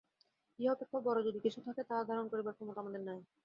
ইহা 0.59 0.71
অপেক্ষাও 0.71 1.05
বড় 1.07 1.19
যদি 1.27 1.39
কিছু 1.45 1.59
থাকে, 1.67 1.81
তাহা 1.89 2.03
ধারণা 2.09 2.31
করিবার 2.31 2.55
ক্ষমতা 2.57 2.79
আমাদের 2.83 3.01
নাই। 3.07 3.19